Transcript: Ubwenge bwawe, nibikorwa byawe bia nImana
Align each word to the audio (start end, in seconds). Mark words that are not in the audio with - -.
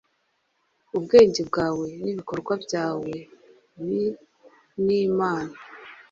Ubwenge 0.97 1.41
bwawe, 1.49 1.87
nibikorwa 2.03 2.53
byawe 2.63 3.11
bia 3.83 4.13
nImana 4.85 5.55